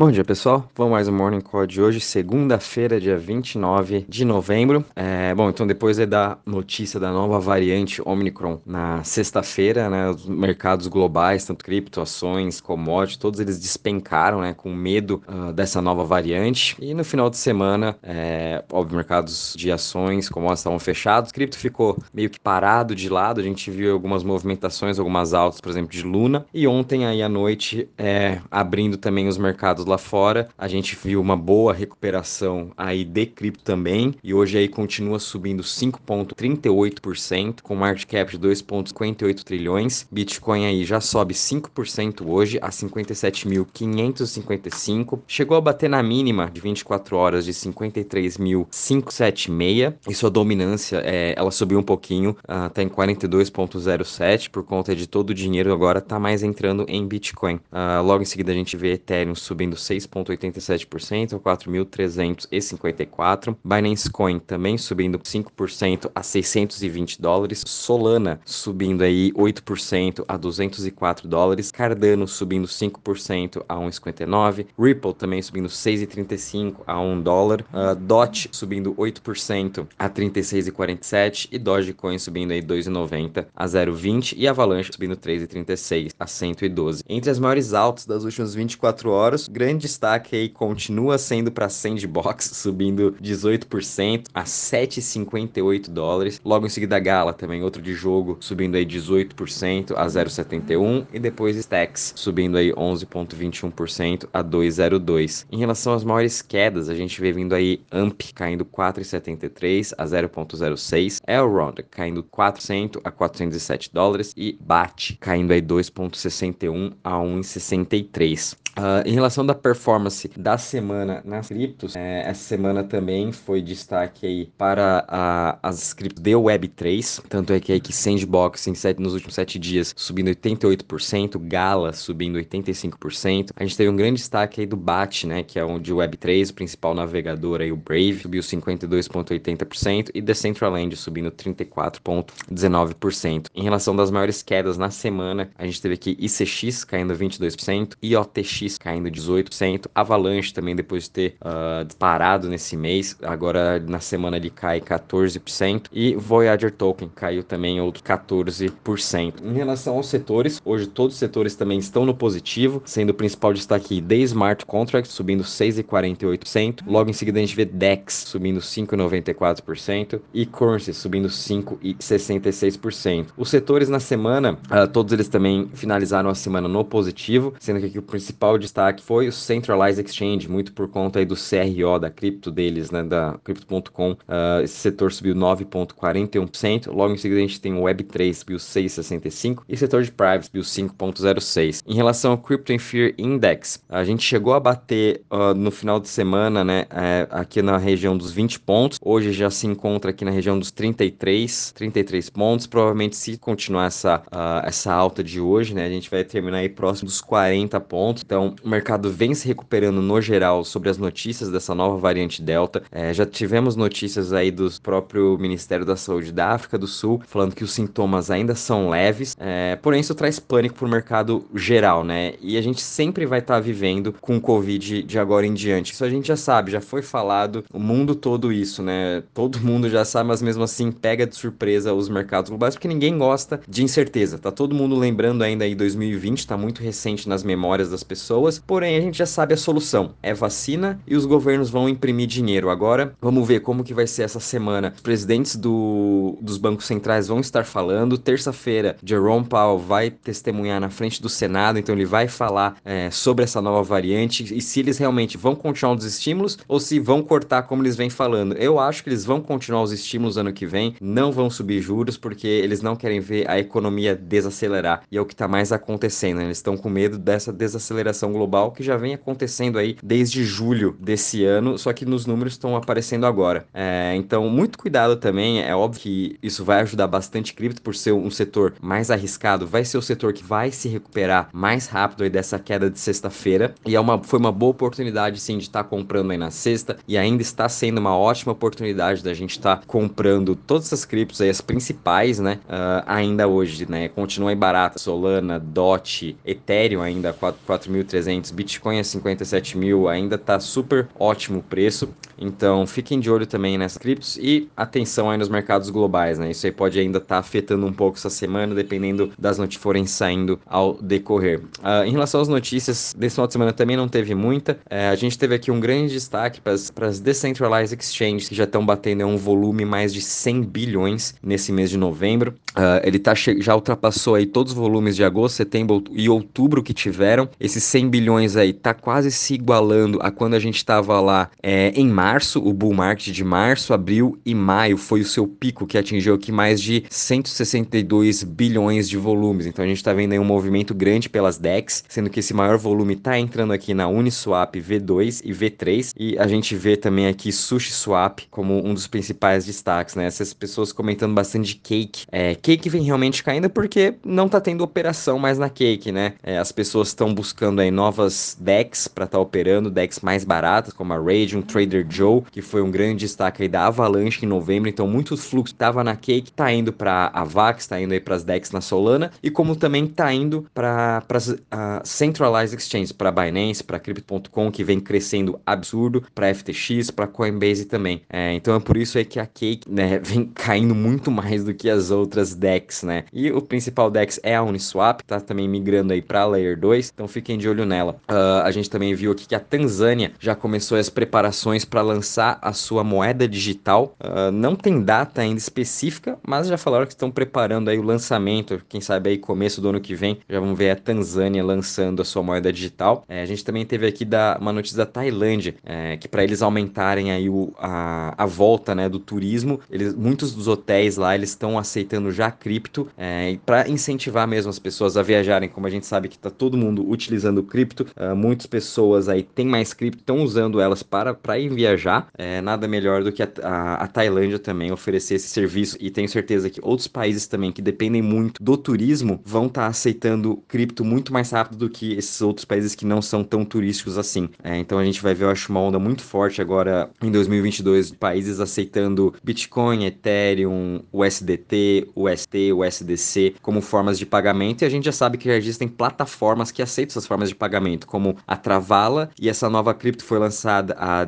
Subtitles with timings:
[0.00, 0.66] Bom dia, pessoal.
[0.74, 4.82] Vamos mais um Morning Call de hoje, segunda-feira, dia 29 de novembro.
[4.96, 10.08] É, bom, então depois é da notícia da nova variante Omicron na sexta-feira, né?
[10.08, 14.54] Os mercados globais, tanto cripto, ações, commodities, todos eles despencaram, né?
[14.54, 16.78] Com medo uh, dessa nova variante.
[16.80, 21.30] E no final de semana, é, óbvio, mercados de ações, commodities estavam fechados.
[21.30, 23.38] Cripto ficou meio que parado de lado.
[23.38, 26.46] A gente viu algumas movimentações, algumas altas, por exemplo, de Luna.
[26.54, 30.48] E ontem aí à noite, é, abrindo também os mercados lá fora.
[30.56, 35.60] A gente viu uma boa recuperação aí de cripto também e hoje aí continua subindo
[35.62, 40.06] 5.38% com market cap de 2.58 trilhões.
[40.10, 45.18] Bitcoin aí já sobe 5% hoje a 57.555.
[45.26, 51.50] Chegou a bater na mínima de 24 horas de 53.576 e sua dominância é, ela
[51.50, 56.18] subiu um pouquinho, uh, tá em 42.07 por conta de todo o dinheiro agora tá
[56.18, 57.60] mais entrando em Bitcoin.
[57.72, 63.56] Uh, logo em seguida a gente vê Ethereum subindo 6,87% a 4.354.
[63.64, 67.62] Binance Coin também subindo 5% a 620 dólares.
[67.66, 71.70] Solana subindo aí 8% a 204 dólares.
[71.70, 74.66] Cardano subindo 5% a 1,59.
[74.78, 77.64] Ripple também subindo 6,35 a 1 dólar.
[77.72, 84.92] Uh, DOT subindo 8% a 36,47 e Dogecoin subindo aí 2,90 a 0,20 e Avalanche
[84.92, 87.02] subindo 3,36 a 112.
[87.08, 92.50] Entre as maiores altas das últimas 24 horas, grande destaque aí continua sendo para Sandbox,
[92.56, 96.40] subindo 18% a 7,58 dólares.
[96.42, 101.56] Logo em seguida, Gala também, outro de jogo, subindo aí 18% a 0,71 e depois
[101.56, 105.44] Stacks subindo aí 11,21% a 2,02.
[105.52, 111.20] Em relação às maiores quedas, a gente vê vindo aí Amp caindo 4,73 a 0,06,
[111.28, 118.56] Elrond caindo 400 a 407 dólares e BAT caindo aí 2,61 a 1,63.
[118.78, 124.24] Uh, em relação da performance da semana nas criptos, é, essa semana também foi destaque
[124.24, 129.02] aí para a, as criptos de Web3, tanto é que aí que Sandbox em sete,
[129.02, 133.50] nos últimos sete dias subindo 88%, Gala subindo 85%.
[133.56, 136.50] A gente teve um grande destaque aí do BAT, né, que é o de Web3,
[136.50, 143.46] o principal navegador aí, o Brave, subiu 52,80% e Decentraland subindo 34,19%.
[143.54, 148.59] Em relação das maiores quedas na semana, a gente teve aqui ICX caindo 22%, IOTX
[148.78, 154.50] caindo 18%, Avalanche também depois de ter uh, disparado nesse mês, agora na semana ele
[154.50, 159.34] cai 14%, e Voyager Token caiu também outro 14%.
[159.42, 163.52] Em relação aos setores, hoje todos os setores também estão no positivo, sendo o principal
[163.52, 170.20] destaque The Smart Contract subindo 6,48%, logo em seguida a gente vê DEX subindo 5,94%
[170.32, 173.26] e Currency subindo 5,66%.
[173.36, 177.86] Os setores na semana, uh, todos eles também finalizaram a semana no positivo, sendo que
[177.86, 182.10] aqui o principal destaque foi o Centralized Exchange, muito por conta aí do CRO, da
[182.10, 184.12] cripto deles, né, da Crypto.com.
[184.12, 186.92] Uh, esse setor subiu 9,41%.
[186.92, 189.62] Logo em seguida a gente tem o Web3, subiu 6,65%.
[189.68, 191.82] E o setor de Private subiu 5,06%.
[191.86, 196.00] Em relação ao Crypto and Fear Index, a gente chegou a bater uh, no final
[196.00, 198.98] de semana, né, é, aqui na região dos 20 pontos.
[199.02, 202.66] Hoje já se encontra aqui na região dos 33, 33 pontos.
[202.66, 206.68] Provavelmente se continuar essa, uh, essa alta de hoje, né, a gente vai terminar aí
[206.68, 208.22] próximo dos 40 pontos.
[208.24, 212.82] Então, o mercado vem se recuperando no geral sobre as notícias dessa nova variante Delta.
[212.90, 217.54] É, já tivemos notícias aí do próprio Ministério da Saúde da África do Sul falando
[217.54, 222.04] que os sintomas ainda são leves, é, porém isso traz pânico para o mercado geral,
[222.04, 222.34] né?
[222.40, 225.92] E a gente sempre vai estar tá vivendo com o Covid de agora em diante.
[225.92, 229.22] Isso a gente já sabe, já foi falado, o mundo todo isso, né?
[229.34, 233.16] Todo mundo já sabe, mas mesmo assim pega de surpresa os mercados globais, porque ninguém
[233.18, 234.38] gosta de incerteza.
[234.38, 238.60] Tá todo mundo lembrando ainda aí 2020, tá muito recente nas memórias das pessoas pessoas,
[238.60, 240.14] porém a gente já sabe a solução.
[240.22, 242.70] É vacina e os governos vão imprimir dinheiro.
[242.70, 244.92] Agora, vamos ver como que vai ser essa semana.
[244.94, 248.16] Os presidentes do, dos bancos centrais vão estar falando.
[248.16, 253.42] Terça-feira, Jerome Powell vai testemunhar na frente do Senado, então ele vai falar é, sobre
[253.42, 257.64] essa nova variante e se eles realmente vão continuar os estímulos ou se vão cortar
[257.64, 258.54] como eles vêm falando.
[258.54, 262.16] Eu acho que eles vão continuar os estímulos ano que vem, não vão subir juros
[262.16, 265.02] porque eles não querem ver a economia desacelerar.
[265.10, 266.36] E é o que está mais acontecendo.
[266.38, 266.44] Né?
[266.44, 271.44] Eles estão com medo dessa desaceleração global que já vem acontecendo aí desde julho desse
[271.44, 273.66] ano, só que nos números estão aparecendo agora.
[273.72, 275.62] É, então, muito cuidado também.
[275.62, 279.84] É óbvio que isso vai ajudar bastante cripto por ser um setor mais arriscado, vai
[279.84, 283.74] ser o setor que vai se recuperar mais rápido aí dessa queda de sexta-feira.
[283.86, 286.96] E é uma, foi uma boa oportunidade sim de estar tá comprando aí na sexta
[287.06, 291.40] e ainda está sendo uma ótima oportunidade da gente estar tá comprando todas essas criptos
[291.40, 292.58] aí, as principais, né?
[292.64, 294.08] Uh, ainda hoje, né?
[294.08, 294.98] Continua aí barata.
[294.98, 301.62] Solana, DOT, Ethereum ainda 4.300 4.300, Bitcoin a 57 mil, ainda tá super ótimo o
[301.62, 302.12] preço.
[302.40, 306.50] Então fiquem de olho também nessas criptos e atenção aí nos mercados globais, né?
[306.50, 310.06] Isso aí pode ainda estar tá afetando um pouco essa semana, dependendo das notícias forem
[310.06, 311.60] saindo ao decorrer.
[311.78, 314.72] Uh, em relação às notícias, desse final de semana também não teve muita.
[314.86, 316.72] Uh, a gente teve aqui um grande destaque para
[317.06, 321.90] as Decentralized Exchanges, que já estão batendo um volume mais de 100 bilhões nesse mês
[321.90, 322.54] de novembro.
[322.70, 326.94] Uh, ele tá já ultrapassou aí todos os volumes de agosto, setembro e outubro que
[326.94, 327.48] tiveram.
[327.58, 331.92] Esses 100 bilhões aí tá quase se igualando a quando a gente estava lá é,
[331.96, 335.98] em março, o bull market de março, abril e maio foi o seu pico que
[335.98, 339.66] atingiu aqui mais de 162 bilhões de volumes.
[339.66, 342.78] Então a gente está vendo aí um movimento grande pelas DEX, sendo que esse maior
[342.78, 347.50] volume está entrando aqui na Uniswap V2 e V3 e a gente vê também aqui
[347.50, 350.26] SushiSwap como um dos principais destaques, né?
[350.26, 352.26] Essas pessoas comentando bastante de Cake.
[352.30, 356.34] É, Cake vem realmente caindo porque não está tendo operação mais na Cake, né?
[356.44, 360.92] É, as pessoas estão buscando aí novas DEX para estar tá operando, DEX mais baratas,
[360.92, 362.19] como a Radium, Trader Joe,
[362.50, 366.16] que foi um grande destaque aí da Avalanche em novembro, então muito fluxo estava na
[366.16, 369.50] Cake, tá indo para a VAX, tá indo aí para as DEX na Solana, e
[369.50, 371.58] como também tá indo para as uh,
[372.04, 378.22] Centralized Exchanges, para Binance, para Crypto.com, que vem crescendo absurdo, para FTX, para Coinbase também.
[378.28, 381.72] É, então é por isso aí que a Cake né, vem caindo muito mais do
[381.74, 383.24] que as outras DEX, né?
[383.32, 387.26] E o principal DEX é a Uniswap, tá também migrando aí para Layer 2, então
[387.26, 388.20] fiquem de olho nela.
[388.30, 392.58] Uh, a gente também viu aqui que a Tanzânia já começou as preparações para lançar
[392.60, 394.16] a sua moeda digital.
[394.20, 398.80] Uh, não tem data ainda específica, mas já falaram que estão preparando aí o lançamento.
[398.88, 402.24] Quem sabe aí começo do ano que vem já vamos ver a Tanzânia lançando a
[402.24, 403.24] sua moeda digital.
[403.28, 406.62] É, a gente também teve aqui da, uma notícia da Tailândia, é, que para eles
[406.62, 411.50] aumentarem aí o, a, a volta né, do turismo, eles, muitos dos hotéis lá eles
[411.50, 415.68] estão aceitando já cripto é, para incentivar mesmo as pessoas a viajarem.
[415.68, 419.66] Como a gente sabe que está todo mundo utilizando cripto, uh, muitas pessoas aí têm
[419.66, 421.99] mais cripto, estão usando elas para, para ir viajar.
[422.36, 425.96] É, nada melhor do que a, a, a, Tailândia também oferecer esse serviço.
[426.00, 429.86] E tenho certeza que outros países também que dependem muito do turismo vão estar tá
[429.88, 434.18] aceitando cripto muito mais rápido do que esses outros países que não são tão turísticos
[434.18, 434.48] assim.
[434.62, 438.10] É, então a gente vai ver, eu acho, uma onda muito forte agora em 2022
[438.10, 444.82] de países aceitando Bitcoin, Ethereum, USDT, UST, USDC como formas de pagamento.
[444.82, 448.06] E a gente já sabe que já existem plataformas que aceitam essas formas de pagamento,
[448.06, 449.30] como a Travala.
[449.40, 451.24] E essa nova cripto foi lançada, a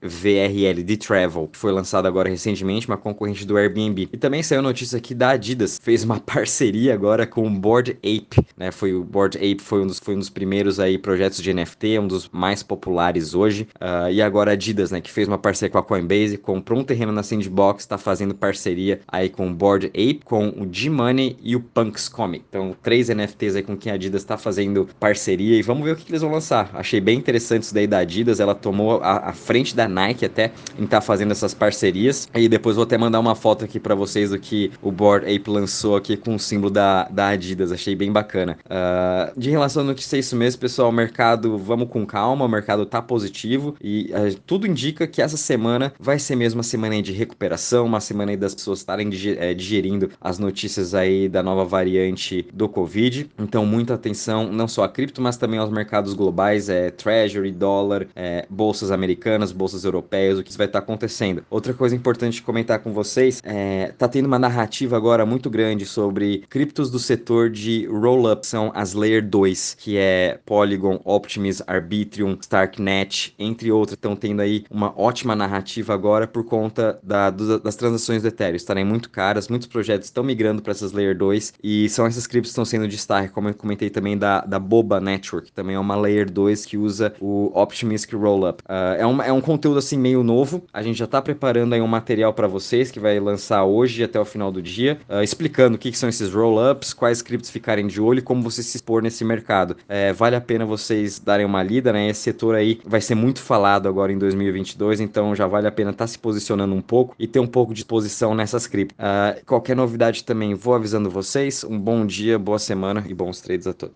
[0.00, 4.08] DTVRL, de Travel, que foi lançada agora recentemente, uma concorrente do Airbnb.
[4.12, 8.46] E também saiu notícia aqui da Adidas, fez uma parceria agora com o Board Ape,
[8.56, 8.70] né?
[8.70, 11.98] Foi o Board Ape foi um dos, foi um dos primeiros aí projetos de NFT,
[11.98, 13.68] um dos mais populares hoje.
[13.76, 16.84] Uh, e agora a Adidas, né, que fez uma parceria com a Coinbase, comprou um
[16.84, 21.54] terreno na Sandbox, está fazendo parceria aí com o Board Ape, com o G-Money e
[21.54, 22.44] o Punks Comic.
[22.48, 25.96] Então, três NFTs aí com quem a Adidas está fazendo parceria e vamos ver o
[25.96, 26.70] que, que, eles vão lançar.
[26.72, 30.52] Achei bem interessante isso daí da Adidas, ela tomou a, a frente da Nike até
[30.78, 32.28] em estar tá fazendo essas parcerias.
[32.34, 35.50] E depois vou até mandar uma foto aqui para vocês do que o Board Ape
[35.50, 37.72] lançou aqui com o símbolo da, da Adidas.
[37.72, 38.58] Achei bem bacana.
[38.66, 40.88] Uh, de relação ao notícia é isso mesmo, pessoal.
[40.88, 45.36] O mercado, vamos com calma, o mercado tá positivo e uh, tudo indica que essa
[45.36, 49.54] semana vai ser mesmo uma semana de recuperação, uma semana aí das pessoas estarem eh,
[49.54, 53.30] digerindo as notícias aí da nova variante do Covid.
[53.38, 58.06] Então, muita atenção, não só a cripto, mas também aos mercados globais, é Treasury, dólar,
[58.14, 61.44] é, bolsas americanas, bolsas europeias, o que vai estar tá acontecendo.
[61.50, 65.86] Outra coisa importante de comentar com vocês, é, tá tendo uma narrativa agora muito grande
[65.86, 72.36] sobre criptos do setor de roll-up, são as Layer 2, que é Polygon, Optimus, Arbitrium,
[72.40, 77.76] Starknet, entre outras, estão tendo aí uma ótima narrativa agora por conta da, do, das
[77.76, 81.88] transações do Ethereum estarem muito caras, muitos projetos estão migrando para essas Layer 2 e
[81.88, 85.52] são essas criptos que estão sendo destaque, como eu comentei também da, da Boba Network,
[85.52, 88.60] também é uma Layer 2 que usa o Optimistic Rollup.
[88.62, 91.80] Uh, é, um, é um conteúdo assim meio novo, a gente já está preparando aí
[91.80, 95.76] um material para vocês que vai lançar hoje até o final do dia, uh, explicando
[95.76, 98.76] o que, que são esses roll-ups, quais criptos ficarem de olho e como você se
[98.76, 99.76] expor nesse mercado.
[99.88, 102.08] É, vale a pena vocês darem uma lida, né?
[102.08, 105.90] Esse setor aí vai ser muito falado agora em 2022, então já vale a pena
[105.90, 108.96] estar tá se posicionando um pouco e ter um pouco de exposição nessas criptos.
[108.98, 111.64] Uh, qualquer novidade também vou avisando vocês.
[111.64, 113.94] Um bom dia, boa semana e bons trades a todos.